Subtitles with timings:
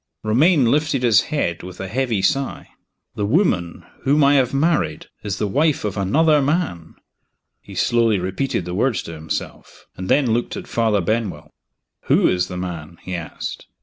[0.23, 2.69] Romayne lifted his head, with a heavy sigh.
[3.13, 6.95] "The woman whom I have married is the wife of another man."
[7.61, 11.51] He slowly repeated the words to himself and then looked at Father Benwell.
[12.05, 13.67] "Who is the man?" he asked.